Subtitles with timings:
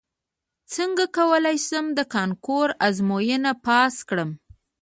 [0.73, 4.29] څنګه کولی شم د کانکور ازموینه پاس کړم